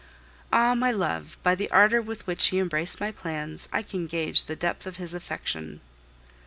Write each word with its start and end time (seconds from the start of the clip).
Ah! 0.51 0.73
my 0.73 0.89
love, 0.91 1.37
by 1.43 1.53
the 1.53 1.69
ardor 1.69 2.01
with 2.01 2.25
which 2.25 2.47
he 2.47 2.57
embraced 2.57 2.99
my 2.99 3.11
plans, 3.11 3.69
I 3.71 3.83
can 3.83 4.07
gauge 4.07 4.45
the 4.45 4.55
depth 4.55 4.87
of 4.87 4.97
his 4.97 5.13
affection. 5.13 5.79